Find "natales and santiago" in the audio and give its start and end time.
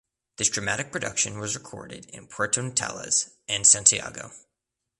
2.63-4.31